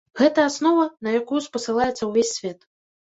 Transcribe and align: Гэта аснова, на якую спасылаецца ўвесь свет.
Гэта 0.19 0.43
аснова, 0.51 0.85
на 1.07 1.13
якую 1.19 1.41
спасылаецца 1.47 2.03
ўвесь 2.09 2.33
свет. 2.39 2.59